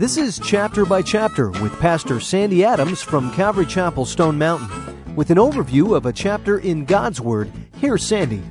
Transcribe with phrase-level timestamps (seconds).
[0.00, 5.14] This is Chapter by Chapter with Pastor Sandy Adams from Calvary Chapel, Stone Mountain.
[5.14, 8.42] With an overview of a chapter in God's Word, here's Sandy.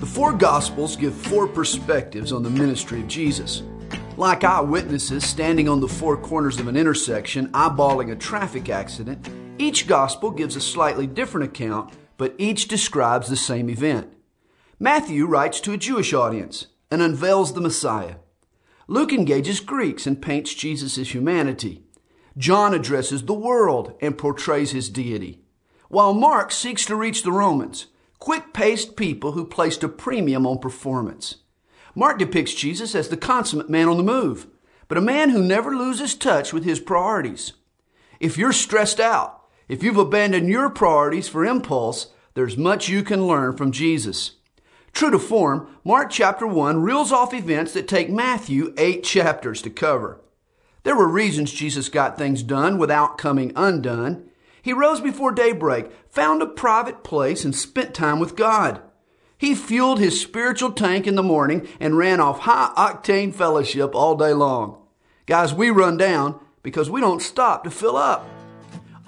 [0.00, 3.62] The four Gospels give four perspectives on the ministry of Jesus.
[4.16, 9.86] Like eyewitnesses standing on the four corners of an intersection eyeballing a traffic accident, each
[9.86, 14.10] Gospel gives a slightly different account, but each describes the same event.
[14.78, 18.14] Matthew writes to a Jewish audience and unveils the Messiah.
[18.86, 21.82] Luke engages Greeks and paints Jesus' humanity.
[22.36, 25.40] John addresses the world and portrays his deity.
[25.88, 27.86] While Mark seeks to reach the Romans,
[28.18, 31.36] quick paced people who placed a premium on performance.
[31.94, 34.48] Mark depicts Jesus as the consummate man on the move,
[34.88, 37.52] but a man who never loses touch with his priorities.
[38.20, 43.26] If you're stressed out, if you've abandoned your priorities for impulse, there's much you can
[43.26, 44.32] learn from Jesus.
[44.94, 49.70] True to form, Mark chapter 1 reels off events that take Matthew eight chapters to
[49.70, 50.20] cover.
[50.84, 54.30] There were reasons Jesus got things done without coming undone.
[54.62, 58.82] He rose before daybreak, found a private place, and spent time with God.
[59.36, 64.14] He fueled his spiritual tank in the morning and ran off high octane fellowship all
[64.14, 64.78] day long.
[65.26, 68.28] Guys, we run down because we don't stop to fill up.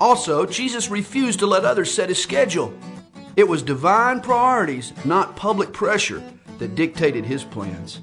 [0.00, 2.76] Also, Jesus refused to let others set his schedule.
[3.36, 6.22] It was divine priorities, not public pressure,
[6.56, 8.00] that dictated his plans.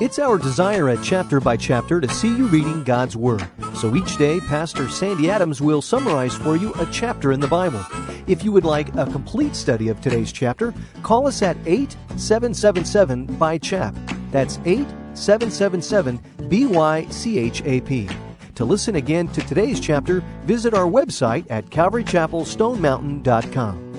[0.00, 3.46] It's our desire at Chapter by Chapter to see you reading God's Word.
[3.76, 7.84] So each day, Pastor Sandy Adams will summarize for you a chapter in the Bible.
[8.26, 13.58] If you would like a complete study of today's chapter, call us at 8777 by
[13.58, 13.94] chap.
[14.32, 18.29] That's 8777 BYCHAP.
[18.54, 23.89] To listen again to today's chapter, visit our website at calvarychapelstonemountain.com.